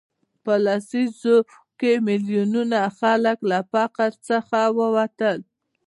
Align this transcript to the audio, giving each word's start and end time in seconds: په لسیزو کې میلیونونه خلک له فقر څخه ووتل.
په 0.43 0.53
لسیزو 0.65 1.37
کې 1.79 1.91
میلیونونه 2.07 2.79
خلک 2.99 3.37
له 3.51 3.59
فقر 3.71 4.11
څخه 4.27 4.59
ووتل. 4.77 5.37